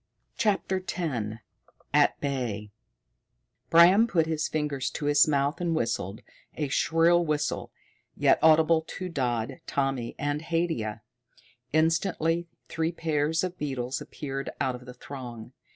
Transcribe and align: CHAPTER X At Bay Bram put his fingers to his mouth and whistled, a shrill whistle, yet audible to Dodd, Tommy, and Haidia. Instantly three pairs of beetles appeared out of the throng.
CHAPTER 0.35 0.77
X 0.83 1.37
At 1.93 2.19
Bay 2.19 2.71
Bram 3.69 4.07
put 4.07 4.25
his 4.25 4.47
fingers 4.47 4.89
to 4.89 5.05
his 5.05 5.27
mouth 5.27 5.61
and 5.61 5.75
whistled, 5.75 6.21
a 6.55 6.69
shrill 6.69 7.23
whistle, 7.23 7.71
yet 8.17 8.39
audible 8.41 8.81
to 8.87 9.09
Dodd, 9.09 9.59
Tommy, 9.67 10.15
and 10.17 10.41
Haidia. 10.41 11.03
Instantly 11.71 12.47
three 12.67 12.91
pairs 12.91 13.43
of 13.43 13.59
beetles 13.59 14.01
appeared 14.01 14.49
out 14.59 14.73
of 14.73 14.85
the 14.85 14.95
throng. 14.95 15.53